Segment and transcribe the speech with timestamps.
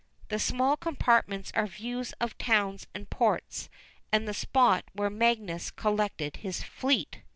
[0.29, 3.69] The small compartments are views of towns and ports,
[4.11, 7.21] and the spot where Magius collected his fleet.